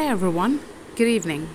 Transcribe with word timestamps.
Hey 0.00 0.08
everyone, 0.08 0.60
good 0.96 1.08
evening. 1.08 1.50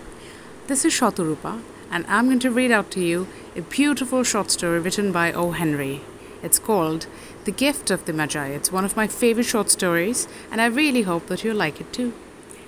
This 0.67 0.85
is 0.85 0.93
Shaturupa, 0.93 1.63
and 1.89 2.05
I'm 2.07 2.27
going 2.27 2.37
to 2.41 2.51
read 2.51 2.71
out 2.71 2.91
to 2.91 3.03
you 3.03 3.27
a 3.55 3.63
beautiful 3.63 4.23
short 4.23 4.51
story 4.51 4.79
written 4.79 5.11
by 5.11 5.33
O. 5.33 5.49
Henry. 5.49 6.01
It's 6.43 6.59
called 6.59 7.07
The 7.45 7.51
Gift 7.51 7.89
of 7.89 8.05
the 8.05 8.13
Magi. 8.13 8.49
It's 8.49 8.71
one 8.71 8.85
of 8.85 8.95
my 8.95 9.07
favorite 9.07 9.47
short 9.47 9.71
stories, 9.71 10.27
and 10.51 10.61
I 10.61 10.67
really 10.67 11.01
hope 11.01 11.25
that 11.25 11.43
you'll 11.43 11.55
like 11.55 11.81
it 11.81 11.91
too. 11.91 12.13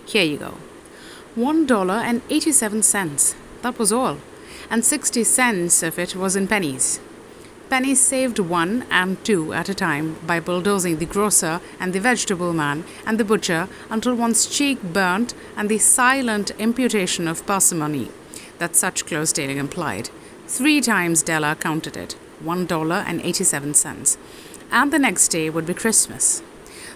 Here 0.04 0.24
you 0.24 0.38
go. 0.38 0.56
One 1.36 1.68
dollar 1.68 2.02
and 2.10 2.24
eighty-seven 2.28 2.82
cents. 2.82 3.36
That 3.62 3.78
was 3.78 3.94
all, 3.94 4.18
and 4.72 4.84
sixty 4.84 5.24
cents 5.24 5.84
of 5.84 6.00
it 6.00 6.16
was 6.16 6.36
in 6.36 6.48
pennies. 6.48 7.00
Pennies 7.70 8.00
saved 8.00 8.40
one 8.40 8.86
and 8.90 9.22
two 9.26 9.52
at 9.52 9.68
a 9.68 9.74
time 9.74 10.16
by 10.26 10.40
bulldozing 10.40 11.00
the 11.00 11.06
grocer 11.06 11.60
and 11.82 11.92
the 11.92 12.00
vegetable 12.00 12.54
man 12.54 12.86
and 13.06 13.20
the 13.20 13.26
butcher 13.26 13.68
until 13.90 14.16
one's 14.16 14.46
cheek 14.46 14.82
burnt 14.82 15.34
and 15.58 15.68
the 15.68 15.78
silent 15.78 16.52
imputation 16.60 17.28
of 17.28 17.46
parsimony 17.46 18.10
that 18.60 18.78
such 18.78 19.06
close 19.06 19.34
dealing 19.34 19.58
implied. 19.58 20.10
Three 20.48 20.80
times 20.80 21.22
Della 21.24 21.58
counted 21.58 21.98
it 21.98 22.14
one 22.40 22.66
dollar 22.66 23.04
and 23.06 23.20
eighty 23.22 23.44
seven 23.44 23.74
cents. 23.74 24.18
And 24.72 24.94
the 24.94 25.00
next 25.00 25.28
day 25.28 25.50
would 25.50 25.66
be 25.66 25.74
Christmas. 25.74 26.42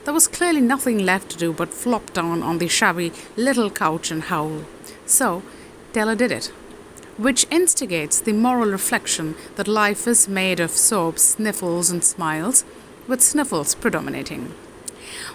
There 0.06 0.14
was 0.14 0.30
clearly 0.30 0.62
nothing 0.62 1.00
left 1.00 1.32
to 1.32 1.38
do 1.38 1.52
but 1.52 1.74
flop 1.74 2.14
down 2.14 2.42
on 2.44 2.60
the 2.60 2.70
shabby 2.70 3.12
little 3.36 3.70
couch 3.70 4.10
and 4.10 4.24
howl. 4.24 4.64
So 5.06 5.44
Della 5.92 6.16
did 6.16 6.32
it 6.32 6.54
which 7.18 7.46
instigates 7.52 8.20
the 8.20 8.34
moral 8.34 8.70
reflection 8.70 9.36
that 9.56 9.68
life 9.68 10.08
is 10.08 10.28
made 10.28 10.60
of 10.60 10.72
sobs, 10.72 11.22
sniffles, 11.22 11.90
and 11.90 12.04
smiles, 12.04 12.64
with 13.08 13.22
sniffles 13.22 13.76
predominating. 13.76 14.54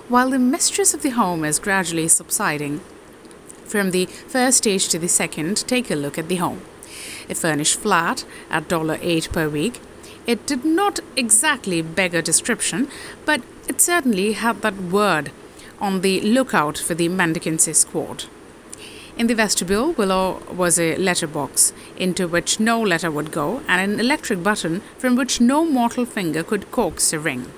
While 0.08 0.30
the 0.30 0.38
mistress 0.38 0.94
of 0.94 1.02
the 1.02 1.10
home 1.10 1.44
is 1.44 1.58
gradually 1.58 2.08
subsiding, 2.08 2.80
from 3.64 3.90
the 3.90 4.06
first 4.06 4.58
stage 4.58 4.88
to 4.88 4.98
the 4.98 5.08
second, 5.08 5.66
take 5.66 5.90
a 5.90 5.96
look 5.96 6.16
at 6.18 6.28
the 6.28 6.36
home. 6.36 6.62
A 7.28 7.34
furnished 7.34 7.80
flat 7.80 8.24
at 8.48 8.68
$8 8.68 9.33
per 9.33 9.48
week. 9.48 9.80
It 10.27 10.46
did 10.46 10.64
not 10.64 11.00
exactly 11.16 11.83
beggar 11.83 12.22
description, 12.22 12.88
but 13.24 13.42
it 13.68 13.80
certainly 13.80 14.33
had 14.33 14.62
that 14.62 14.77
word 14.77 15.33
on 15.80 16.00
the 16.00 16.20
lookout 16.20 16.78
for 16.78 16.94
the 16.94 17.08
mendicancy 17.08 17.74
squad. 17.74 18.24
In 19.17 19.28
the 19.28 19.34
vestibule 19.34 19.95
below 19.95 20.42
was 20.55 20.78
a 20.78 20.95
letterbox 20.97 21.72
into 21.97 22.28
which 22.28 22.61
no 22.61 22.78
letter 22.83 23.11
would 23.11 23.33
go, 23.33 23.62
and 23.67 23.81
an 23.81 23.98
electric 23.98 24.42
button 24.42 24.83
from 24.98 25.17
which 25.17 25.41
no 25.41 25.64
mortal 25.64 26.05
finger 26.05 26.42
could 26.42 26.70
coax 26.70 27.14
a 27.14 27.19
ring. 27.19 27.50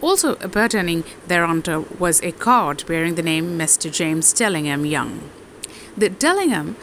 Also 0.00 0.36
pertaining 0.36 1.02
thereunto 1.26 1.86
was 1.98 2.22
a 2.22 2.30
card 2.30 2.84
bearing 2.86 3.16
the 3.16 3.22
name 3.22 3.58
Mr. 3.58 3.92
James 3.92 4.32
Dillingham 4.32 4.86
Young. 4.86 5.28
The 5.96 6.08
Dillingham 6.08 6.76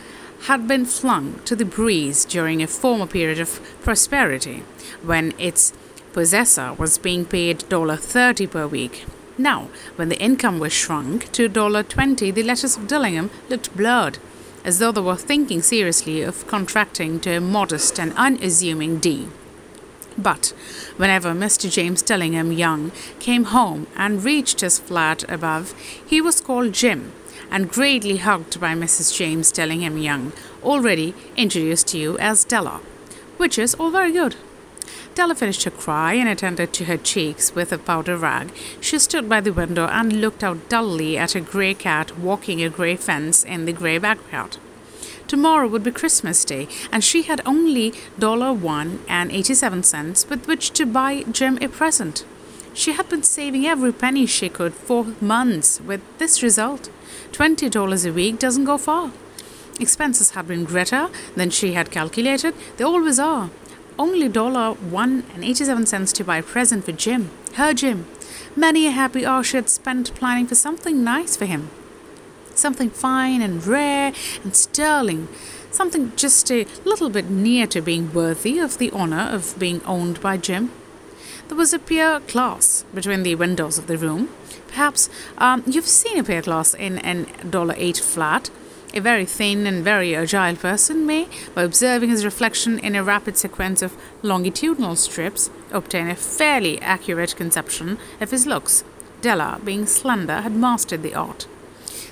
had 0.48 0.68
been 0.68 0.86
flung 0.86 1.40
to 1.46 1.56
the 1.56 1.66
breeze 1.66 2.26
during 2.26 2.62
a 2.62 2.68
former 2.68 3.08
period 3.08 3.40
of 3.40 3.62
prosperity, 3.82 4.64
when 5.02 5.34
its 5.40 5.72
possessor 6.12 6.74
was 6.74 6.98
being 6.98 7.24
paid 7.24 7.60
$30 7.60 8.52
per 8.52 8.68
week 8.68 9.06
now, 9.38 9.70
when 9.96 10.10
the 10.10 10.20
income 10.20 10.60
was 10.60 10.74
shrunk 10.74 11.32
to 11.34 11.48
$1.20, 11.48 12.34
the 12.34 12.44
letters 12.44 12.76
of 12.76 12.88
Dillingham 12.88 13.30
looked 13.50 13.76
blurred, 13.78 14.18
as 14.64 14.80
though 14.80 14.92
they 14.92 15.02
were 15.02 15.16
thinking 15.16 15.62
seriously 15.62 16.22
of 16.24 16.48
contracting 16.48 17.20
to 17.22 17.38
a 17.38 17.42
modest 17.42 18.00
and 18.00 18.14
unassuming 18.18 19.00
D. 19.00 19.28
But 20.18 20.54
whenever 20.98 21.34
Mr. 21.34 21.72
James 21.72 22.02
Dillingham 22.02 22.52
Young 22.52 22.92
came 23.20 23.46
home 23.46 23.86
and 23.96 24.24
reached 24.24 24.62
his 24.62 24.80
flat 24.80 25.24
above, 25.30 25.74
he 26.06 26.20
was 26.20 26.42
called 26.42 26.74
Jim 26.74 27.14
and 27.52 27.72
greatly 27.72 28.18
hugged 28.18 28.60
by 28.60 28.74
Mrs. 28.74 29.16
James 29.16 29.52
Dillingham 29.52 30.00
Young, 30.00 30.34
already 30.64 31.14
introduced 31.38 31.88
to 31.90 32.00
you 32.00 32.18
as 32.18 32.44
Della, 32.44 32.82
which 33.38 33.60
is 33.60 33.76
all 33.76 33.92
very 33.92 34.12
good. 34.12 34.36
Della 35.16 35.36
finished 35.36 35.64
her 35.64 35.72
cry 35.72 36.14
and 36.14 36.30
attended 36.30 36.74
to 36.74 36.86
her 36.86 36.98
cheeks 36.98 37.54
with 37.56 37.72
a 37.72 37.78
powder 37.78 38.18
rag. 38.18 38.52
She 38.80 39.00
stood 39.00 39.28
by 39.28 39.42
the 39.42 39.54
window 39.54 39.88
and 39.88 40.22
looked 40.22 40.44
out 40.44 40.70
dully 40.70 41.18
at 41.18 41.36
a 41.36 41.42
grey 41.42 41.74
cat 41.74 42.18
walking 42.18 42.62
a 42.62 42.70
grey 42.70 42.96
fence 42.96 43.44
in 43.44 43.66
the 43.66 43.74
grey 43.74 43.98
backyard. 43.98 44.58
Tomorrow 45.28 45.68
would 45.68 45.84
be 45.84 45.92
Christmas 45.92 46.46
Day, 46.46 46.70
and 46.90 47.04
she 47.04 47.24
had 47.24 47.42
only 47.46 47.94
dollar 48.18 48.54
one 48.54 49.00
and 49.10 49.30
eighty-seven 49.32 49.84
cents 49.84 50.30
with 50.30 50.48
which 50.48 50.72
to 50.72 50.86
buy 50.86 51.24
Jim 51.24 51.58
a 51.62 51.68
present. 51.68 52.24
She 52.74 52.94
had 52.94 53.10
been 53.10 53.24
saving 53.24 53.66
every 53.66 53.92
penny 53.92 54.26
she 54.26 54.48
could 54.48 54.74
for 54.74 55.08
months, 55.20 55.82
with 55.82 56.02
this 56.18 56.42
result. 56.42 56.90
Twenty 57.34 57.70
dollars 57.70 58.06
a 58.06 58.14
week 58.14 58.40
doesn't 58.40 58.66
go 58.66 58.78
far. 58.78 59.12
Expenses 59.80 60.32
had 60.32 60.48
been 60.48 60.64
greater 60.64 61.10
than 61.36 61.50
she 61.50 61.74
had 61.74 61.92
calculated. 61.92 62.54
They 62.78 62.86
always 62.86 63.20
are 63.20 63.50
only 64.00 64.30
dollar 64.30 64.74
one 64.74 65.24
and 65.34 65.44
eighty-seven 65.44 65.86
cents 65.86 66.14
to 66.14 66.24
buy 66.24 66.38
a 66.38 66.44
present 66.44 66.86
for 66.86 66.92
Jim, 66.92 67.32
her 67.56 67.74
Jim. 67.74 68.06
Many 68.56 68.88
a 68.88 68.92
happy 68.92 69.26
hour 69.26 69.44
she 69.44 69.58
had 69.58 69.70
spent 69.70 70.16
planning 70.16 70.48
for 70.48 70.56
something 70.56 71.04
nice 71.04 71.36
for 71.36 71.46
him, 71.46 71.70
something 72.56 72.90
fine 72.90 73.42
and 73.42 73.66
rare 73.66 74.14
and 74.44 74.56
sterling, 74.56 75.28
something 75.72 76.12
just 76.16 76.52
a 76.52 76.66
little 76.84 77.10
bit 77.10 77.30
near 77.30 77.68
to 77.68 77.82
being 77.82 78.14
worthy 78.14 78.58
of 78.58 78.78
the 78.78 78.92
honor 78.92 79.30
of 79.32 79.58
being 79.60 79.82
owned 79.86 80.22
by 80.22 80.38
Jim. 80.38 80.72
There 81.48 81.58
was 81.58 81.72
a 81.72 81.80
pier 81.80 82.20
glass 82.28 82.84
between 82.94 83.24
the 83.24 83.36
windows 83.36 83.78
of 83.78 83.88
the 83.88 83.98
room. 83.98 84.30
Perhaps 84.68 85.10
um, 85.38 85.64
you've 85.66 85.88
seen 85.88 86.20
a 86.20 86.24
pier 86.24 86.42
glass 86.42 86.74
in 86.74 86.98
an 87.00 87.28
dollar 87.50 87.76
eight 87.78 87.98
flat 87.98 88.50
a 88.94 89.02
very 89.02 89.26
thin 89.26 89.68
and 89.68 89.84
very 89.84 90.16
agile 90.16 90.56
person 90.56 91.06
may, 91.06 91.28
by 91.54 91.64
observing 91.64 92.10
his 92.10 92.26
reflection 92.26 92.80
in 92.80 92.96
a 92.96 93.04
rapid 93.04 93.38
sequence 93.38 93.82
of 93.82 93.96
longitudinal 94.22 94.96
strips, 94.96 95.50
obtain 95.72 96.08
a 96.08 96.16
fairly 96.16 96.82
accurate 96.82 97.36
conception 97.36 97.98
of 98.22 98.32
his 98.32 98.48
looks. 98.48 98.84
Della, 99.22 99.60
being 99.64 99.86
slender, 99.86 100.42
had 100.42 100.56
mastered 100.56 101.04
the 101.04 101.16
art. 101.16 101.48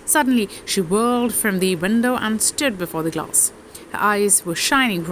Suddenly, 0.06 0.50
she 0.66 0.82
whirled 0.82 1.34
from 1.34 1.60
the 1.60 1.76
window 1.76 2.16
and 2.16 2.42
stood 2.42 2.78
before 2.78 3.04
the 3.04 3.12
glass. 3.12 3.52
Her 3.92 4.00
eyes 4.00 4.46
were 4.46 4.56
shining 4.56 5.04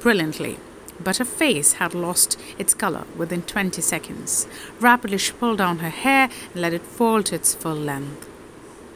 brilliantly, 0.00 0.58
but 1.02 1.16
her 1.16 1.24
face 1.24 1.74
had 1.74 1.94
lost 1.94 2.38
its 2.58 2.74
color 2.74 3.04
within 3.16 3.42
twenty 3.42 3.82
seconds. 3.82 4.46
Rapidly, 4.80 5.18
she 5.18 5.32
pulled 5.32 5.58
down 5.58 5.78
her 5.78 5.90
hair 5.90 6.30
and 6.52 6.62
let 6.62 6.72
it 6.72 6.82
fall 6.82 7.22
to 7.24 7.34
its 7.34 7.54
full 7.54 7.74
length. 7.74 8.27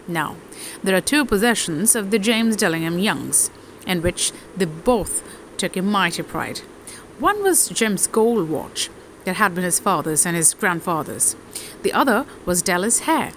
Now, 0.08 0.36
there 0.82 0.96
are 0.96 1.00
two 1.00 1.24
possessions 1.24 1.94
of 1.94 2.10
the 2.10 2.18
James 2.18 2.56
Dillingham 2.56 2.98
Youngs, 2.98 3.50
in 3.86 4.02
which 4.02 4.32
they 4.56 4.64
both 4.64 5.22
took 5.56 5.76
a 5.76 5.82
mighty 5.82 6.22
pride. 6.22 6.60
One 7.18 7.42
was 7.42 7.68
Jim's 7.68 8.06
gold 8.06 8.48
watch, 8.48 8.90
that 9.24 9.36
had 9.36 9.54
been 9.54 9.64
his 9.64 9.78
father's 9.78 10.26
and 10.26 10.36
his 10.36 10.54
grandfather's. 10.54 11.36
The 11.82 11.92
other 11.92 12.26
was 12.44 12.62
Della's 12.62 13.00
hair. 13.00 13.32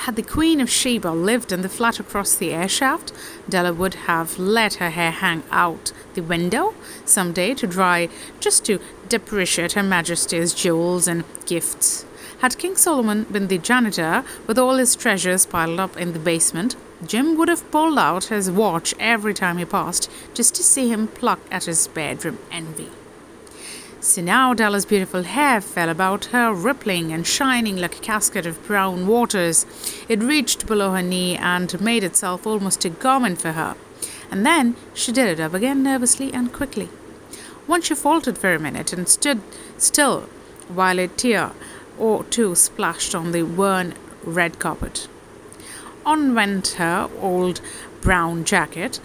Had 0.00 0.14
the 0.14 0.22
Queen 0.22 0.60
of 0.60 0.70
Sheba 0.70 1.08
lived 1.08 1.50
in 1.50 1.62
the 1.62 1.68
flat 1.68 1.98
across 1.98 2.34
the 2.34 2.52
air 2.52 2.68
shaft, 2.68 3.12
Della 3.48 3.72
would 3.72 3.94
have 4.06 4.38
let 4.38 4.74
her 4.74 4.90
hair 4.90 5.10
hang 5.10 5.42
out 5.50 5.90
the 6.14 6.22
window 6.22 6.74
some 7.04 7.32
day 7.32 7.54
to 7.54 7.66
dry, 7.66 8.08
just 8.38 8.64
to 8.66 8.78
depreciate 9.08 9.72
Her 9.72 9.82
Majesty's 9.82 10.54
jewels 10.54 11.08
and 11.08 11.24
gifts. 11.44 12.04
Had 12.38 12.58
King 12.58 12.76
Solomon 12.76 13.24
been 13.24 13.48
the 13.48 13.58
janitor, 13.58 14.22
with 14.46 14.58
all 14.58 14.76
his 14.76 14.94
treasures 14.94 15.46
piled 15.46 15.80
up 15.80 15.96
in 15.96 16.12
the 16.12 16.20
basement, 16.20 16.76
Jim 17.04 17.36
would 17.36 17.48
have 17.48 17.68
pulled 17.70 17.98
out 17.98 18.24
his 18.24 18.50
watch 18.50 18.94
every 19.00 19.34
time 19.34 19.58
he 19.58 19.64
passed, 19.64 20.10
just 20.34 20.54
to 20.54 20.62
see 20.62 20.88
him 20.88 21.08
pluck 21.08 21.40
at 21.50 21.64
his 21.64 21.88
bedroom 21.88 22.38
envy. 22.52 22.90
So 24.06 24.22
now 24.22 24.54
Della's 24.54 24.86
beautiful 24.86 25.24
hair 25.24 25.60
fell 25.60 25.88
about 25.88 26.26
her, 26.26 26.54
rippling 26.54 27.12
and 27.12 27.26
shining 27.26 27.76
like 27.76 27.96
a 27.96 28.00
cascade 28.00 28.46
of 28.46 28.64
brown 28.64 29.08
waters. 29.08 29.66
It 30.08 30.22
reached 30.22 30.64
below 30.64 30.92
her 30.92 31.02
knee 31.02 31.36
and 31.36 31.78
made 31.80 32.04
itself 32.04 32.46
almost 32.46 32.84
a 32.84 32.88
garment 32.88 33.40
for 33.40 33.50
her. 33.50 33.74
And 34.30 34.46
then 34.46 34.76
she 34.94 35.10
did 35.10 35.26
it 35.26 35.40
up 35.40 35.54
again 35.54 35.82
nervously 35.82 36.32
and 36.32 36.52
quickly. 36.52 36.88
Once 37.66 37.86
she 37.86 37.96
faltered 37.96 38.38
for 38.38 38.54
a 38.54 38.60
minute 38.60 38.92
and 38.92 39.08
stood 39.08 39.40
still 39.76 40.20
while 40.68 41.00
a 41.00 41.08
tear 41.08 41.50
or 41.98 42.22
two 42.22 42.54
splashed 42.54 43.12
on 43.12 43.32
the 43.32 43.42
worn 43.42 43.94
red 44.22 44.60
carpet. 44.60 45.08
On 46.06 46.32
went 46.32 46.68
her 46.78 47.10
old 47.20 47.60
brown 48.02 48.44
jacket, 48.44 49.00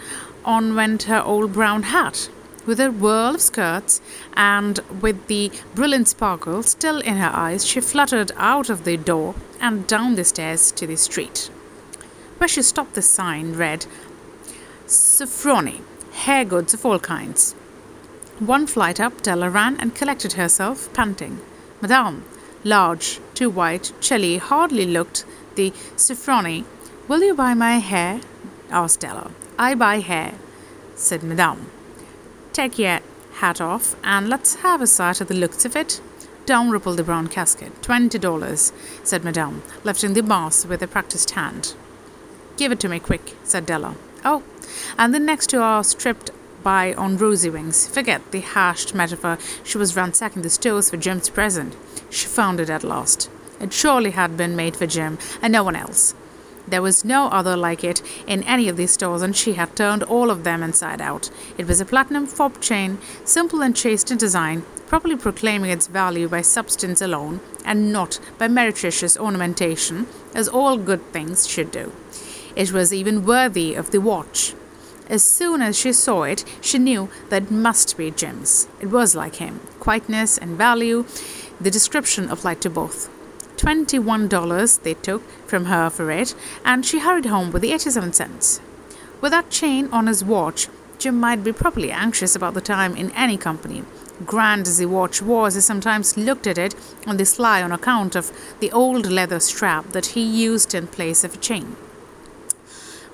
on 0.46 0.76
went 0.76 1.04
her 1.04 1.24
old 1.24 1.54
brown 1.54 1.84
hat. 1.84 2.30
With 2.66 2.80
a 2.80 2.92
whirl 2.92 3.36
of 3.36 3.42
skirts 3.42 4.02
and 4.34 4.80
with 5.02 5.28
the 5.28 5.52
brilliant 5.74 6.08
sparkle 6.08 6.62
still 6.62 7.00
in 7.00 7.18
her 7.18 7.32
eyes, 7.34 7.66
she 7.66 7.82
fluttered 7.82 8.32
out 8.38 8.70
of 8.70 8.84
the 8.84 8.98
door 8.98 9.34
and 9.60 9.88
down 9.88 10.16
the 10.16 10.24
stairs 10.24 10.72
to 10.74 10.86
the 10.86 10.96
street. 10.96 11.50
Where 12.38 12.48
she 12.48 12.62
stopped, 12.62 12.94
the 12.94 13.02
sign 13.02 13.54
read 13.54 13.88
Sofronie, 14.86 15.82
hair 16.12 16.46
goods 16.46 16.74
of 16.74 16.86
all 16.86 17.00
kinds. 17.00 17.54
One 18.40 18.68
flight 18.68 19.00
up, 19.00 19.22
Della 19.22 19.50
ran 19.50 19.80
and 19.80 19.96
collected 19.96 20.34
herself, 20.34 20.92
panting. 20.94 21.40
Madame, 21.82 22.24
large, 22.64 23.20
too 23.34 23.50
white, 23.50 23.92
chilly, 24.02 24.38
hardly 24.38 24.86
looked 24.86 25.26
the 25.56 25.72
Sofronie 25.96 26.66
Will 27.08 27.24
you 27.24 27.34
buy 27.34 27.54
my 27.54 27.80
hair? 27.80 28.22
asked 28.70 29.00
Della. 29.00 29.32
I 29.58 29.76
buy 29.76 30.00
hair, 30.00 30.36
said 30.96 31.24
Madame. 31.24 31.68
Take 32.54 32.78
your 32.78 33.00
hat 33.36 33.62
off 33.62 33.96
and 34.04 34.28
let's 34.28 34.56
have 34.56 34.82
a 34.82 34.88
sight 34.88 35.22
at 35.22 35.30
the 35.30 35.34
looks 35.34 35.64
of 35.64 35.76
it. 35.76 36.02
Down 36.46 36.70
rippled 36.70 36.98
the 36.98 37.04
brown 37.04 37.28
casket. 37.28 37.82
Twenty 37.82 38.20
dollars, 38.20 38.74
said 39.04 39.24
Madame, 39.24 39.64
lifting 39.84 40.14
the 40.14 40.24
mass 40.24 40.66
with 40.66 40.82
a 40.82 40.88
practiced 40.88 41.32
hand. 41.32 41.76
Give 42.58 42.72
it 42.72 42.80
to 42.82 42.90
me 42.90 43.00
quick, 43.00 43.36
said 43.44 43.66
Della. 43.66 43.96
Oh, 44.26 44.44
and 44.98 45.14
the 45.14 45.20
next 45.20 45.48
two 45.48 45.62
are 45.62 45.84
stripped 45.84 46.32
by 46.62 46.94
on 46.94 47.18
rosy 47.18 47.50
wings. 47.50 47.88
Forget 47.88 48.32
the 48.32 48.42
hashed 48.42 48.94
metaphor. 48.94 49.38
She 49.64 49.78
was 49.78 49.96
ransacking 49.96 50.42
the 50.42 50.50
stores 50.50 50.90
for 50.90 50.98
Jim's 50.98 51.30
present. 51.30 51.76
She 52.10 52.28
found 52.28 52.60
it 52.60 52.70
at 52.70 52.84
last. 52.84 53.30
It 53.60 53.72
surely 53.72 54.12
had 54.12 54.36
been 54.36 54.56
made 54.56 54.76
for 54.76 54.88
Jim 54.88 55.18
and 55.42 55.54
no 55.54 55.64
one 55.64 55.76
else. 55.76 56.14
There 56.72 56.82
was 56.82 57.04
no 57.04 57.28
other 57.28 57.58
like 57.58 57.84
it 57.84 58.02
in 58.26 58.44
any 58.44 58.70
of 58.70 58.78
these 58.78 58.92
stores, 58.92 59.22
and 59.22 59.36
she 59.36 59.54
had 59.54 59.76
turned 59.76 60.04
all 60.04 60.32
of 60.32 60.46
them 60.46 60.64
inside 60.64 61.02
out. 61.02 61.30
It 61.58 61.68
was 61.68 61.82
a 61.82 61.86
platinum 61.86 62.26
fob 62.26 62.62
chain, 62.62 62.98
simple 63.26 63.62
and 63.62 63.76
chaste 63.76 64.10
in 64.10 64.18
design, 64.18 64.64
properly 64.88 65.18
proclaiming 65.18 65.70
its 65.70 65.88
value 65.88 66.30
by 66.30 66.42
substance 66.42 67.02
alone, 67.02 67.42
and 67.66 67.92
not 67.92 68.22
by 68.38 68.48
meretricious 68.48 69.18
ornamentation, 69.18 70.08
as 70.34 70.48
all 70.48 70.78
good 70.78 71.04
things 71.12 71.46
should 71.46 71.72
do. 71.72 71.92
It 72.56 72.72
was 72.72 72.94
even 72.94 73.26
worthy 73.26 73.76
of 73.76 73.92
the 73.92 74.00
watch. 74.00 74.54
As 75.10 75.24
soon 75.24 75.62
as 75.62 75.78
she 75.78 75.92
saw 75.92 76.24
it, 76.24 76.46
she 76.62 76.78
knew 76.78 77.10
that 77.28 77.44
it 77.44 77.52
must 77.52 77.98
be 77.98 78.12
Jim's. 78.12 78.70
It 78.80 78.90
was 78.90 79.14
like 79.14 79.36
him 79.36 79.60
quietness 79.82 80.38
and 80.38 80.58
value, 80.58 81.04
the 81.60 81.70
description 81.70 82.30
applied 82.30 82.62
to 82.62 82.70
both. 82.70 83.10
$21 83.58 84.82
they 84.84 84.94
took 84.96 85.22
from 85.48 85.66
her 85.66 85.90
for 85.90 86.12
it, 86.12 86.36
and 86.66 86.86
she 86.86 87.00
hurried 87.00 87.26
home 87.26 87.52
with 87.52 87.62
the 87.62 87.74
87 87.74 88.14
cents. 88.14 88.62
With 89.22 89.32
that 89.32 89.50
chain 89.50 89.88
on 89.92 90.08
his 90.08 90.24
watch, 90.24 90.68
Jim 90.98 91.20
might 91.20 91.44
be 91.44 91.52
properly 91.52 91.92
anxious 91.92 92.36
about 92.36 92.54
the 92.54 92.62
time 92.62 92.96
in 92.96 93.12
any 93.12 93.38
company. 93.38 93.84
Grand 94.26 94.68
as 94.68 94.78
the 94.78 94.86
watch 94.86 95.22
was, 95.22 95.56
he 95.56 95.62
sometimes 95.62 96.18
looked 96.18 96.46
at 96.46 96.58
it 96.58 96.76
on 97.08 97.18
the 97.18 97.26
sly 97.26 97.62
on 97.62 97.72
account 97.72 98.16
of 98.16 98.32
the 98.60 98.72
old 98.72 99.08
leather 99.08 99.40
strap 99.40 99.92
that 99.94 100.08
he 100.08 100.22
used 100.22 100.76
in 100.76 100.88
place 100.88 101.24
of 101.24 101.34
a 101.34 101.38
chain. 101.38 101.76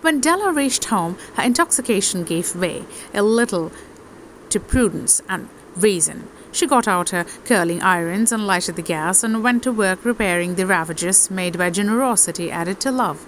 When 0.02 0.22
Della 0.22 0.52
reached 0.54 0.86
home, 0.86 1.18
her 1.36 1.44
intoxication 1.44 2.24
gave 2.24 2.56
way 2.56 2.86
a 3.14 3.24
little 3.24 3.72
to 4.50 4.60
prudence 4.60 5.22
and 5.28 5.50
reason. 5.76 6.28
She 6.58 6.66
got 6.66 6.88
out 6.88 7.12
her 7.12 7.24
curling 7.46 7.84
irons 7.84 8.32
and 8.32 8.48
lighted 8.48 8.78
the 8.78 8.82
gas 8.82 9.24
and 9.24 9.44
went 9.44 9.62
to 9.62 9.72
work 9.72 10.04
repairing 10.04 10.56
the 10.56 10.66
ravages 10.66 11.30
made 11.30 11.56
by 11.56 11.70
generosity 11.70 12.50
added 12.50 12.80
to 12.80 12.90
love, 12.92 13.20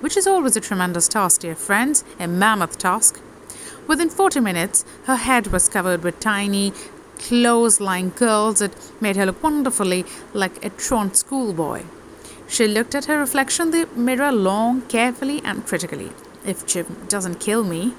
which 0.00 0.16
is 0.16 0.26
always 0.26 0.56
a 0.56 0.62
tremendous 0.62 1.06
task, 1.06 1.42
dear 1.42 1.54
friends, 1.54 2.02
a 2.18 2.26
mammoth 2.26 2.78
task. 2.78 3.20
Within 3.86 4.08
forty 4.08 4.40
minutes, 4.40 4.86
her 5.04 5.16
head 5.16 5.48
was 5.48 5.68
covered 5.68 6.02
with 6.02 6.18
tiny, 6.18 6.72
close-lying 7.18 8.12
curls 8.12 8.60
that 8.60 8.72
made 9.02 9.16
her 9.16 9.26
look 9.26 9.42
wonderfully 9.42 10.06
like 10.32 10.64
a 10.64 10.70
truant 10.70 11.14
schoolboy. 11.14 11.82
She 12.48 12.66
looked 12.66 12.94
at 12.94 13.04
her 13.04 13.18
reflection 13.18 13.66
in 13.66 13.70
the 13.72 14.00
mirror 14.00 14.32
long, 14.32 14.80
carefully, 14.88 15.42
and 15.44 15.66
critically. 15.66 16.12
If 16.42 16.64
Jim 16.64 17.04
doesn't 17.06 17.38
kill 17.38 17.64
me, 17.64 17.92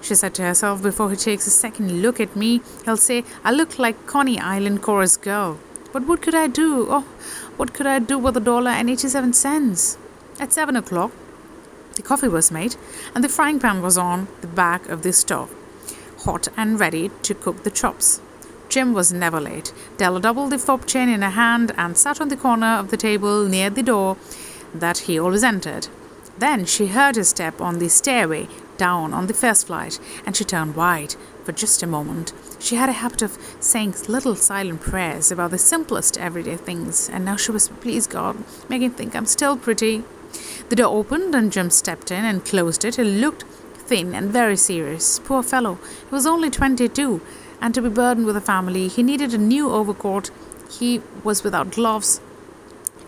she 0.00 0.14
said 0.14 0.34
to 0.34 0.42
herself 0.42 0.82
before 0.82 1.10
he 1.10 1.16
takes 1.16 1.46
a 1.46 1.50
second 1.50 2.02
look 2.02 2.20
at 2.20 2.36
me, 2.36 2.60
he'll 2.84 2.96
say, 2.96 3.24
I 3.44 3.50
look 3.50 3.78
like 3.78 4.06
Coney 4.06 4.38
Island 4.38 4.82
chorus 4.82 5.16
girl. 5.16 5.58
But 5.92 6.06
what 6.06 6.22
could 6.22 6.34
I 6.34 6.46
do? 6.46 6.86
Oh, 6.90 7.04
what 7.56 7.74
could 7.74 7.86
I 7.86 7.98
do 7.98 8.18
with 8.18 8.36
a 8.36 8.40
dollar 8.40 8.70
and 8.70 8.90
87 8.90 9.32
cents? 9.32 9.98
At 10.38 10.52
seven 10.52 10.76
o'clock, 10.76 11.10
the 11.96 12.02
coffee 12.02 12.28
was 12.28 12.50
made 12.50 12.76
and 13.14 13.24
the 13.24 13.28
frying 13.28 13.58
pan 13.58 13.82
was 13.82 13.98
on 13.98 14.28
the 14.40 14.46
back 14.46 14.88
of 14.88 15.02
the 15.02 15.12
stove, 15.12 15.54
hot 16.18 16.48
and 16.56 16.78
ready 16.78 17.10
to 17.22 17.34
cook 17.34 17.64
the 17.64 17.70
chops. 17.70 18.20
Jim 18.68 18.92
was 18.92 19.12
never 19.12 19.40
late. 19.40 19.72
Della 19.96 20.20
doubled 20.20 20.52
the 20.52 20.58
fob 20.58 20.86
chain 20.86 21.08
in 21.08 21.22
her 21.22 21.30
hand 21.30 21.72
and 21.76 21.96
sat 21.96 22.20
on 22.20 22.28
the 22.28 22.36
corner 22.36 22.76
of 22.78 22.90
the 22.90 22.96
table 22.96 23.48
near 23.48 23.70
the 23.70 23.82
door 23.82 24.16
that 24.74 24.98
he 24.98 25.18
always 25.18 25.42
entered. 25.42 25.88
Then 26.38 26.66
she 26.66 26.88
heard 26.88 27.16
his 27.16 27.30
step 27.30 27.60
on 27.60 27.78
the 27.78 27.88
stairway 27.88 28.46
down 28.78 29.12
on 29.12 29.26
the 29.26 29.34
first 29.34 29.66
flight, 29.66 29.98
and 30.24 30.34
she 30.34 30.44
turned 30.44 30.76
white 30.76 31.16
for 31.44 31.52
just 31.52 31.82
a 31.82 31.86
moment. 31.86 32.32
She 32.58 32.76
had 32.76 32.88
a 32.88 32.92
habit 32.92 33.22
of 33.22 33.38
saying 33.60 33.94
little 34.08 34.34
silent 34.34 34.80
prayers 34.80 35.30
about 35.30 35.50
the 35.50 35.58
simplest 35.58 36.16
everyday 36.16 36.56
things, 36.56 37.10
and 37.10 37.24
now 37.24 37.36
she 37.36 37.52
was, 37.52 37.68
please 37.80 38.06
God, 38.06 38.36
make 38.68 38.82
him 38.82 38.92
think 38.92 39.14
I'm 39.14 39.26
still 39.26 39.56
pretty. 39.56 40.04
The 40.68 40.76
door 40.76 40.96
opened, 40.96 41.34
and 41.34 41.52
Jim 41.52 41.70
stepped 41.70 42.10
in 42.10 42.24
and 42.24 42.44
closed 42.44 42.84
it. 42.84 42.96
He 42.96 43.04
looked 43.04 43.44
thin 43.74 44.14
and 44.14 44.30
very 44.30 44.56
serious. 44.56 45.18
Poor 45.18 45.42
fellow, 45.42 45.78
he 46.08 46.14
was 46.14 46.26
only 46.26 46.50
twenty 46.50 46.88
two 46.88 47.20
and 47.60 47.74
to 47.74 47.82
be 47.82 47.88
burdened 47.88 48.26
with 48.26 48.36
a 48.36 48.40
family, 48.40 48.88
he 48.88 49.02
needed 49.02 49.34
a 49.34 49.38
new 49.38 49.70
overcoat. 49.70 50.30
He 50.70 51.02
was 51.24 51.42
without 51.42 51.72
gloves. 51.72 52.20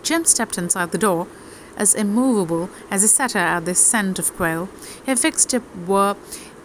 Jim 0.03 0.25
stepped 0.25 0.57
inside 0.57 0.91
the 0.91 0.97
door, 0.97 1.27
as 1.77 1.95
immovable 1.95 2.69
as 2.89 3.03
a 3.03 3.07
setter 3.07 3.39
at 3.39 3.65
the 3.65 3.75
scent 3.75 4.19
of 4.19 4.33
quail. 4.35 4.69
He 5.05 5.15
fixed 5.15 5.55
were 5.87 6.15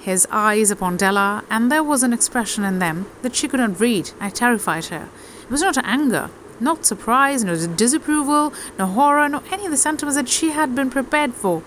his 0.00 0.26
eyes 0.30 0.70
upon 0.70 0.96
Della, 0.96 1.44
and 1.50 1.70
there 1.70 1.82
was 1.82 2.02
an 2.02 2.12
expression 2.12 2.62
in 2.64 2.78
them 2.78 3.06
that 3.22 3.34
she 3.34 3.48
could 3.48 3.60
not 3.60 3.80
read. 3.80 4.12
I 4.20 4.30
terrified 4.30 4.86
her. 4.86 5.08
It 5.42 5.50
was 5.50 5.62
not 5.62 5.78
anger, 5.84 6.30
not 6.60 6.86
surprise, 6.86 7.42
no 7.42 7.56
disapproval, 7.66 8.52
no 8.78 8.86
horror, 8.86 9.28
nor 9.28 9.42
any 9.50 9.64
of 9.64 9.72
the 9.72 9.76
sentiments 9.76 10.16
that 10.16 10.28
she 10.28 10.50
had 10.50 10.74
been 10.74 10.90
prepared 10.90 11.34
for. 11.34 11.62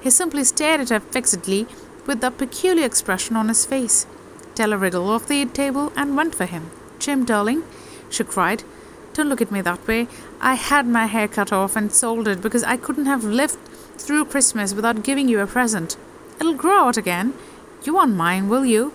He 0.00 0.10
simply 0.10 0.44
stared 0.44 0.80
at 0.80 0.90
her 0.90 1.00
fixedly 1.00 1.66
with 2.06 2.20
that 2.20 2.38
peculiar 2.38 2.84
expression 2.84 3.36
on 3.36 3.48
his 3.48 3.64
face. 3.64 4.06
Della 4.54 4.76
wriggled 4.76 5.08
off 5.08 5.26
the 5.26 5.44
table 5.46 5.92
and 5.96 6.16
went 6.16 6.34
for 6.34 6.46
him. 6.46 6.70
Jim, 6.98 7.24
darling, 7.24 7.62
she 8.10 8.24
cried, 8.24 8.64
don't 9.18 9.28
look 9.28 9.42
at 9.42 9.50
me 9.50 9.60
that 9.60 9.86
way. 9.86 10.06
I 10.40 10.54
had 10.54 10.86
my 10.86 11.06
hair 11.06 11.28
cut 11.28 11.52
off 11.52 11.74
and 11.76 11.92
sold 11.92 12.28
it 12.28 12.40
because 12.40 12.62
I 12.62 12.76
couldn't 12.76 13.06
have 13.06 13.24
lived 13.24 13.58
through 13.98 14.26
Christmas 14.26 14.72
without 14.72 15.02
giving 15.02 15.28
you 15.28 15.40
a 15.40 15.46
present. 15.46 15.96
It'll 16.40 16.54
grow 16.54 16.86
out 16.86 16.96
again. 16.96 17.34
You 17.84 17.94
won't 17.94 18.14
mind, 18.14 18.48
will 18.48 18.64
you? 18.64 18.94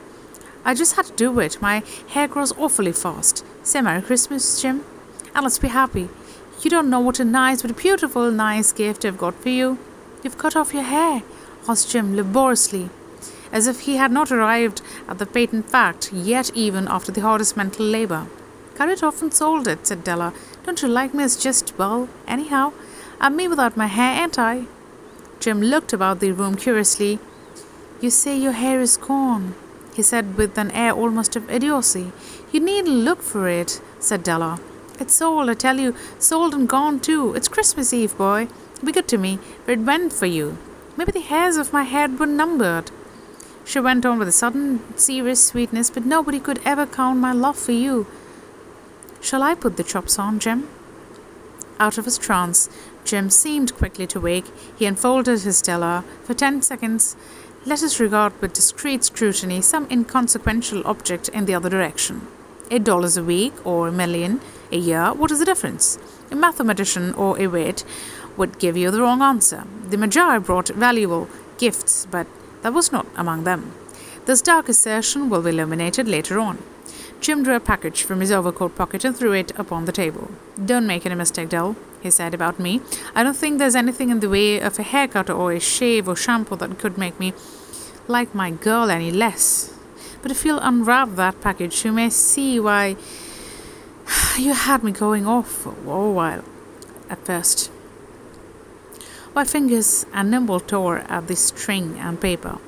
I 0.63 0.75
just 0.75 0.95
had 0.95 1.07
to 1.07 1.13
do 1.13 1.39
it. 1.39 1.61
My 1.61 1.83
hair 2.07 2.29
grows 2.29 2.53
awfully 2.53 2.93
fast. 2.93 3.45
Say 3.63 3.81
Merry 3.81 4.01
Christmas, 4.01 4.61
Jim. 4.61 4.85
And 5.35 5.43
let's 5.43 5.59
be 5.59 5.67
happy. 5.67 6.07
You 6.61 6.69
don't 6.69 6.89
know 6.89 7.01
what 7.01 7.19
a 7.19 7.25
nice, 7.25 7.61
what 7.61 7.71
a 7.71 7.81
beautiful, 7.81 8.31
nice 8.31 8.71
gift 8.71 9.03
I've 9.03 9.17
got 9.17 9.35
for 9.35 9.49
you. 9.49 9.77
You've 10.23 10.37
cut 10.37 10.55
off 10.55 10.73
your 10.73 10.83
hair, 10.83 11.21
asked 11.67 11.91
Jim 11.91 12.15
laboriously 12.15 12.89
as 13.51 13.67
if 13.67 13.81
he 13.81 13.98
had 13.98 14.12
not 14.12 14.31
arrived 14.31 14.81
at 15.07 15.19
the 15.19 15.27
patent 15.27 15.69
fact 15.69 16.12
yet 16.12 16.50
even 16.55 16.88
after 16.88 17.12
the 17.12 17.21
hardest 17.21 17.55
mental 17.55 17.86
labor. 17.86 18.25
Cut 18.75 18.89
it 18.89 19.03
off 19.03 19.22
and 19.22 19.34
sold 19.34 19.68
it, 19.68 19.86
said 19.88 20.03
Della. 20.03 20.34
Don't 20.63 20.82
you 20.82 20.88
like 20.88 21.13
me 21.13 21.24
as 21.24 21.38
just, 21.38 21.77
well, 21.77 22.10
anyhow, 22.27 22.74
I'm 23.20 23.36
me 23.36 23.48
without 23.48 23.77
my 23.77 23.88
hair, 23.88 24.24
ain't 24.24 24.39
I? 24.39 24.65
Jim 25.39 25.62
looked 25.62 25.94
about 25.94 26.20
the 26.20 26.32
room 26.32 26.56
curiously. 26.56 27.20
You 28.01 28.10
say 28.10 28.38
your 28.38 28.53
hair 28.53 28.82
is 28.82 28.98
gone, 28.98 29.56
he 29.94 30.01
said 30.01 30.38
with 30.38 30.58
an 30.58 30.72
air 30.72 30.92
almost 30.92 31.36
of 31.36 31.50
idiocy. 31.50 32.12
You 32.51 32.60
needn't 32.60 33.03
look 33.03 33.22
for 33.22 33.48
it, 33.48 33.82
said 34.00 34.24
Della. 34.24 34.60
It's 35.00 35.15
sold, 35.15 35.50
I 35.50 35.53
tell 35.53 35.80
you, 35.80 35.96
sold 36.20 36.53
and 36.53 36.68
gone 36.68 37.00
too. 37.00 37.34
It's 37.34 37.48
Christmas 37.48 37.94
Eve, 37.94 38.18
boy. 38.18 38.48
Be 38.84 38.92
good 38.92 39.08
to 39.10 39.18
me, 39.18 39.39
but 39.65 39.74
it 39.74 39.80
went 39.80 40.13
for 40.13 40.25
you. 40.25 40.58
Maybe 40.98 41.12
the 41.12 41.22
hairs 41.22 41.58
of 41.58 41.74
my 41.74 41.84
head 41.84 42.20
were 42.20 42.25
numbered. 42.25 42.92
She 43.65 43.80
went 43.80 44.06
on 44.06 44.20
with 44.20 44.27
a 44.27 44.34
sudden, 44.34 44.82
serious 44.98 45.44
sweetness, 45.44 45.89
but 45.89 46.06
nobody 46.06 46.39
could 46.39 46.60
ever 46.65 46.86
count 46.86 47.20
my 47.20 47.32
love 47.32 47.58
for 47.58 47.72
you. 47.72 48.06
Shall 49.24 49.42
I 49.42 49.56
put 49.56 49.77
the 49.77 49.86
chops 49.86 50.20
on, 50.20 50.38
Jim? 50.38 50.68
Out 51.80 51.98
of 51.98 52.03
his 52.03 52.18
trance, 52.18 52.70
Jim 53.06 53.30
seemed 53.30 53.74
quickly 53.74 54.06
to 54.08 54.20
wake. 54.20 54.48
He 54.77 54.86
unfolded 54.86 55.44
his 55.44 55.62
Della 55.62 56.03
for 56.25 56.34
ten 56.34 56.62
seconds. 56.62 57.15
Let 57.65 57.82
us 57.84 58.01
regard 58.01 58.34
with 58.42 58.51
discreet 58.51 59.06
scrutiny 59.06 59.62
some 59.62 59.88
inconsequential 59.89 60.86
object 60.86 61.30
in 61.30 61.46
the 61.46 61.56
other 61.56 61.70
direction. 61.70 62.27
Eight 62.70 62.84
dollars 62.84 63.15
a 63.15 63.24
week 63.24 63.53
or 63.65 63.88
a 63.88 63.94
million 63.94 64.42
a 64.74 64.77
year, 64.77 65.13
what 65.13 65.32
is 65.32 65.39
the 65.39 65.46
difference? 65.46 65.98
A 66.30 66.36
mathematician 66.36 67.13
or 67.13 67.39
a 67.39 67.48
wit 67.48 67.86
would 68.36 68.60
give 68.60 68.75
you 68.75 68.92
the 68.92 69.00
wrong 69.01 69.22
answer. 69.22 69.63
The 69.89 69.98
Magi 69.98 70.38
brought 70.39 70.68
valuable 70.68 71.30
gifts, 71.58 72.08
but 72.12 72.27
that 72.62 72.74
was 72.74 72.92
not 72.92 73.08
among 73.15 73.46
them. 73.46 73.72
This 74.25 74.42
dark 74.42 74.68
assertion 74.68 75.30
will 75.30 75.42
be 75.42 75.51
illuminated 75.51 76.10
later 76.10 76.39
on. 76.39 76.58
Jim 77.24 77.42
drew 77.42 77.56
a 77.56 77.60
package 77.62 78.03
from 78.03 78.20
his 78.20 78.34
overcoat 78.34 78.75
pocket 78.75 79.06
and 79.06 79.15
threw 79.15 79.32
it 79.32 79.53
upon 79.58 79.86
the 79.86 79.94
table. 79.94 80.30
Don't 80.65 80.86
make 80.86 81.06
any 81.06 81.15
mistake, 81.15 81.48
Dell, 81.48 81.77
he 82.01 82.12
said 82.12 82.34
about 82.34 82.60
me. 82.60 82.82
I 83.15 83.24
don't 83.24 83.38
think 83.38 83.60
there's 83.60 83.77
anything 83.77 84.10
in 84.10 84.20
the 84.20 84.27
way 84.27 84.60
of 84.60 84.77
a 84.77 84.84
haircut 84.84 85.30
or 85.30 85.53
a 85.53 85.60
shave 85.62 86.10
or 86.10 86.18
shampoo 86.18 86.58
that 86.58 86.77
could 86.80 86.98
make 86.98 87.18
me 87.22 87.32
like 88.10 88.36
my 88.36 88.51
girl 88.51 88.92
any 88.92 89.10
less. 89.10 89.74
But 90.22 90.32
if 90.32 90.44
you'll 90.44 90.60
unwrap 90.60 91.15
that 91.15 91.39
package, 91.39 91.86
you 91.86 91.94
may 91.94 92.10
see 92.10 92.60
why 92.60 92.98
you 94.38 94.51
had 94.53 94.84
me 94.84 94.92
going 94.92 95.25
off 95.25 95.50
for 95.50 95.70
a 95.70 96.12
while 96.12 96.44
at 97.10 97.25
first. 97.25 97.72
My 99.34 99.46
fingers 99.46 100.06
and 100.12 100.30
nimble 100.30 100.60
tore 100.60 101.00
at 101.08 101.30
the 101.30 101.38
string 101.38 101.98
and 102.00 102.20
paper. 102.20 102.60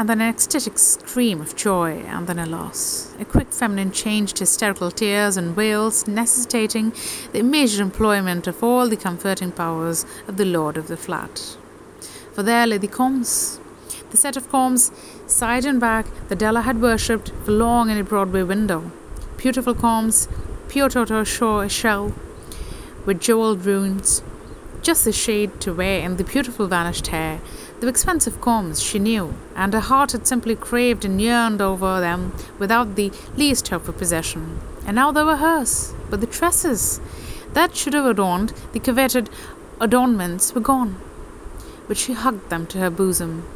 And 0.00 0.08
then 0.08 0.22
an 0.22 0.30
ecstatic 0.30 0.78
scream 0.78 1.42
of 1.42 1.54
joy, 1.54 1.98
and 2.06 2.26
then 2.26 2.38
a 2.38 2.46
loss. 2.46 3.12
A 3.20 3.24
quick 3.26 3.52
feminine 3.52 3.92
change 3.92 4.32
to 4.32 4.44
hysterical 4.44 4.90
tears 4.90 5.36
and 5.36 5.54
wails, 5.54 6.08
necessitating 6.08 6.94
the 7.32 7.40
immediate 7.40 7.82
employment 7.82 8.46
of 8.46 8.64
all 8.64 8.88
the 8.88 8.96
comforting 8.96 9.52
powers 9.52 10.06
of 10.26 10.38
the 10.38 10.46
lord 10.46 10.78
of 10.78 10.88
the 10.88 10.96
flat. 10.96 11.54
For 12.32 12.42
there 12.42 12.66
lay 12.66 12.78
the 12.78 12.88
combs, 12.88 13.60
the 14.10 14.16
set 14.16 14.38
of 14.38 14.48
combs, 14.48 14.90
side 15.26 15.66
and 15.66 15.78
back, 15.78 16.06
that 16.28 16.38
Della 16.38 16.62
had 16.62 16.80
worshipped 16.80 17.30
for 17.44 17.50
long 17.52 17.90
in 17.90 17.98
a 17.98 18.02
Broadway 18.02 18.42
window. 18.42 18.90
Beautiful 19.36 19.74
combs, 19.74 20.28
pure 20.68 20.88
tortoise 20.88 21.28
shell, 21.70 22.14
with 23.04 23.20
jeweled 23.20 23.66
runes, 23.66 24.22
just 24.80 25.04
the 25.04 25.12
shade 25.12 25.60
to 25.60 25.74
wear 25.74 26.00
in 26.00 26.16
the 26.16 26.24
beautiful 26.24 26.66
vanished 26.66 27.08
hair, 27.08 27.42
the 27.80 27.88
expensive 27.88 28.40
combs 28.42 28.82
she 28.82 28.98
knew, 28.98 29.34
and 29.56 29.72
her 29.72 29.80
heart 29.80 30.12
had 30.12 30.26
simply 30.26 30.54
craved 30.54 31.04
and 31.04 31.20
yearned 31.20 31.62
over 31.62 31.98
them 31.98 32.32
without 32.58 32.94
the 32.94 33.10
least 33.36 33.68
hope 33.68 33.88
of 33.88 33.96
possession. 33.96 34.60
And 34.86 34.96
now 34.96 35.10
they 35.12 35.24
were 35.24 35.36
hers, 35.36 35.94
but 36.10 36.20
the 36.20 36.26
tresses 36.26 37.00
that 37.54 37.74
should 37.74 37.94
have 37.94 38.04
adorned 38.04 38.52
the 38.72 38.80
coveted 38.80 39.30
adornments 39.80 40.54
were 40.54 40.60
gone. 40.60 41.00
But 41.88 41.96
she 41.96 42.12
hugged 42.12 42.50
them 42.50 42.66
to 42.68 42.78
her 42.78 42.90
bosom, 42.90 43.46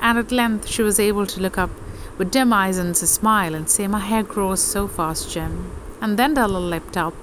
and 0.00 0.18
at 0.18 0.30
length 0.30 0.68
she 0.68 0.82
was 0.82 1.00
able 1.00 1.26
to 1.26 1.40
look 1.40 1.56
up 1.56 1.70
with 2.18 2.30
dim 2.30 2.52
eyes 2.52 2.76
and 2.76 2.90
a 2.90 3.06
smile 3.06 3.54
and 3.54 3.70
say, 3.70 3.86
My 3.86 4.00
hair 4.00 4.22
grows 4.22 4.60
so 4.60 4.86
fast, 4.86 5.30
Jim. 5.30 5.72
And 6.02 6.18
then 6.18 6.34
Della 6.34 6.58
leapt 6.58 6.98
up 6.98 7.14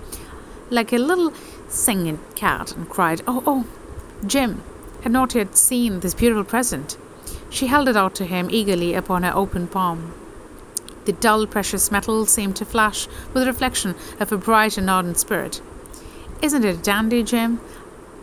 like 0.72 0.92
a 0.92 0.98
little 0.98 1.32
singing 1.68 2.20
cat 2.36 2.76
and 2.76 2.90
cried, 2.90 3.22
Oh, 3.28 3.44
oh! 3.46 3.66
Jim 4.26 4.64
had 5.02 5.12
not 5.12 5.36
yet 5.36 5.58
seen 5.58 6.00
this 6.00 6.14
beautiful 6.14 6.44
present. 6.44 6.98
She 7.50 7.68
held 7.68 7.88
it 7.88 7.98
out 7.98 8.16
to 8.16 8.26
him 8.26 8.50
eagerly 8.52 8.94
upon 8.94 9.24
her 9.24 9.36
open 9.36 9.68
palm. 9.68 10.14
The 11.06 11.14
dull, 11.14 11.48
precious 11.48 11.92
metal 11.92 12.26
seemed 12.26 12.56
to 12.58 12.66
flash 12.66 13.08
with 13.34 13.44
a 13.44 13.48
reflection 13.48 13.96
of 14.20 14.32
a 14.32 14.38
bright 14.38 14.78
and 14.78 14.90
ardent 14.90 15.18
spirit. 15.18 15.62
Isn't 16.42 16.64
it 16.64 16.76
a 16.76 16.82
dandy, 16.82 17.24
Jim? 17.24 17.60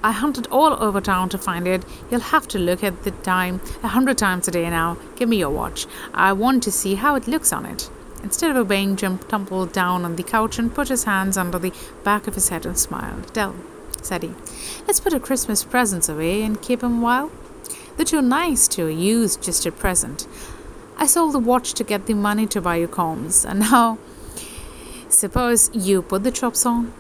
I 0.02 0.12
hunted 0.12 0.46
all 0.52 0.72
over 0.80 1.00
town 1.00 1.30
to 1.30 1.38
find 1.38 1.66
it. 1.66 1.84
You'll 2.10 2.20
have 2.20 2.46
to 2.48 2.58
look 2.58 2.84
at 2.84 3.02
the 3.02 3.10
time 3.10 3.60
a 3.82 3.88
hundred 3.88 4.18
times 4.18 4.46
a 4.46 4.52
day 4.52 4.70
now. 4.70 4.98
Give 5.16 5.28
me 5.28 5.38
your 5.38 5.50
watch. 5.50 5.86
I 6.14 6.32
want 6.32 6.62
to 6.62 6.70
see 6.70 6.94
how 6.94 7.16
it 7.16 7.26
looks 7.26 7.52
on 7.52 7.66
it. 7.66 7.90
Instead 8.22 8.50
of 8.50 8.56
obeying, 8.56 8.96
Jim 8.96 9.18
tumbled 9.18 9.72
down 9.72 10.04
on 10.04 10.16
the 10.16 10.22
couch 10.22 10.58
and 10.58 10.74
put 10.74 10.88
his 10.88 11.04
hands 11.04 11.36
under 11.36 11.58
the 11.58 11.72
back 12.04 12.26
of 12.26 12.34
his 12.34 12.50
head 12.50 12.64
and 12.64 12.78
smiled. 12.78 13.32
Dell, 13.32 13.56
said 14.06 14.22
he, 14.22 14.32
let's 14.86 15.00
put 15.00 15.12
our 15.12 15.20
Christmas 15.20 15.64
presents 15.64 16.08
away 16.08 16.42
and 16.42 16.62
keep 16.62 16.82
'em 16.82 17.00
while. 17.00 17.30
They're 17.96 18.04
too 18.04 18.22
nice 18.22 18.68
to 18.68 18.86
use 18.86 19.36
just 19.36 19.66
at 19.66 19.78
present. 19.78 20.26
I 20.98 21.06
sold 21.06 21.34
the 21.34 21.38
watch 21.38 21.74
to 21.74 21.84
get 21.84 22.06
the 22.06 22.14
money 22.14 22.46
to 22.46 22.60
buy 22.60 22.76
your 22.76 22.88
combs, 22.88 23.44
and 23.44 23.60
now 23.60 23.98
suppose 25.08 25.70
you 25.74 26.02
put 26.02 26.24
the 26.24 26.30
chops 26.30 26.64
on. 26.64 26.92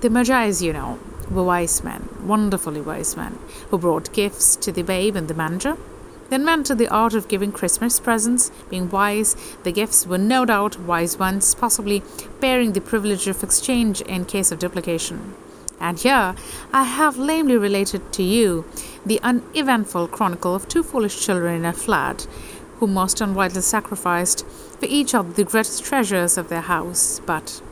The 0.00 0.10
Magi, 0.10 0.32
Magi's, 0.32 0.62
you 0.62 0.72
know, 0.72 0.98
were 1.30 1.44
wise 1.44 1.82
men, 1.82 2.08
wonderfully 2.22 2.80
wise 2.80 3.16
men, 3.16 3.38
who 3.70 3.78
brought 3.78 4.12
gifts 4.12 4.56
to 4.56 4.72
the 4.72 4.82
babe 4.82 5.16
in 5.16 5.26
the 5.26 5.34
manger. 5.34 5.76
They 6.28 6.36
invented 6.36 6.78
the 6.78 6.88
art 6.88 7.14
of 7.14 7.28
giving 7.28 7.52
Christmas 7.52 8.00
presents. 8.00 8.50
Being 8.70 8.90
wise, 8.90 9.36
the 9.62 9.72
gifts 9.72 10.06
were 10.06 10.18
no 10.18 10.44
doubt 10.44 10.80
wise 10.80 11.18
ones, 11.18 11.54
possibly 11.54 12.02
bearing 12.40 12.72
the 12.72 12.80
privilege 12.80 13.26
of 13.26 13.42
exchange 13.42 14.00
in 14.02 14.24
case 14.24 14.50
of 14.50 14.58
duplication. 14.58 15.34
And 15.80 15.98
here 15.98 16.34
I 16.72 16.84
have 16.84 17.16
lamely 17.16 17.56
related 17.56 18.12
to 18.14 18.22
you 18.22 18.64
the 19.04 19.20
uneventful 19.22 20.08
chronicle 20.08 20.54
of 20.54 20.68
two 20.68 20.82
foolish 20.82 21.24
children 21.24 21.56
in 21.56 21.64
a 21.64 21.72
flat, 21.72 22.26
who 22.78 22.86
most 22.86 23.20
unwisely 23.20 23.62
sacrificed 23.62 24.46
for 24.46 24.86
each 24.86 25.14
other 25.14 25.32
the 25.32 25.44
greatest 25.44 25.84
treasures 25.84 26.36
of 26.36 26.48
their 26.48 26.62
house. 26.62 27.20
But, 27.24 27.62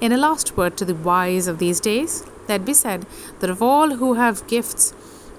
in 0.00 0.12
a 0.12 0.16
last 0.16 0.56
word 0.56 0.76
to 0.76 0.84
the 0.84 0.94
wise 0.94 1.46
of 1.46 1.58
these 1.58 1.80
days, 1.80 2.24
let 2.48 2.64
be 2.64 2.74
said 2.74 3.06
that 3.40 3.50
of 3.50 3.62
all 3.62 3.96
who 3.96 4.14
have 4.14 4.46
gifts, 4.46 4.94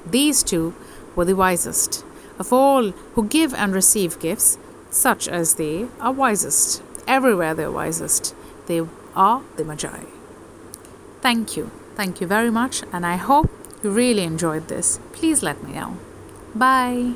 these 0.06 0.44
two 0.44 0.74
were 1.16 1.26
the 1.26 1.36
wisest. 1.36 2.04
Of 2.40 2.52
all 2.52 2.92
who 3.14 3.26
give 3.26 3.54
and 3.54 3.74
receive 3.74 4.20
gifts, 4.20 4.58
such 4.90 5.28
as 5.28 5.56
they 5.56 5.88
are 6.00 6.12
wisest. 6.12 6.82
Everywhere 7.08 7.54
they're 7.54 7.72
wisest. 7.72 8.36
They 8.68 8.82
are 9.16 9.42
the 9.58 9.66
Magi. 9.66 10.04
Thank 11.22 11.58
you. 11.58 11.72
Thank 11.96 12.22
you 12.22 12.28
very 12.28 12.50
much, 12.50 12.84
and 12.92 13.06
I 13.06 13.18
hope 13.18 13.50
you 13.84 13.92
really 13.92 14.24
enjoyed 14.24 14.68
this. 14.68 15.00
Please 15.12 15.44
let 15.44 15.64
me 15.64 15.74
know. 15.74 15.98
Bye. 16.56 17.14